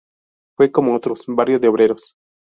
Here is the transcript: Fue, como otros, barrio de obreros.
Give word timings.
Fue, 0.57 0.71
como 0.71 0.95
otros, 0.95 1.25
barrio 1.27 1.59
de 1.59 1.67
obreros. 1.67 2.15